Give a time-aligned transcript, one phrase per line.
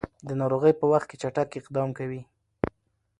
[0.27, 2.21] د ناروغۍ په وخت کې چټک اقدام کوي.